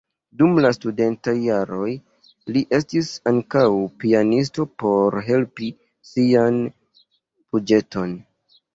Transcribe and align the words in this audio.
Dum 0.39 0.55
la 0.65 0.69
studentaj 0.77 1.35
jaroj 1.47 1.89
li 2.55 2.65
estis 2.79 3.11
ankaŭ 3.33 3.63
pianisto 4.01 4.69
por 4.87 5.21
helpi 5.31 5.73
sian 6.15 6.63
buĝeton. 6.63 8.23